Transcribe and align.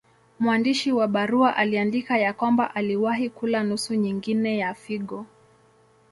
Mwandishi 0.39 0.91
wa 0.91 1.07
barua 1.07 1.55
aliandika 1.55 2.17
ya 2.17 2.33
kwamba 2.33 2.75
aliwahi 2.75 3.29
kula 3.29 3.63
nusu 3.63 3.95
nyingine 3.95 4.57
ya 4.57 4.73
figo. 4.73 5.25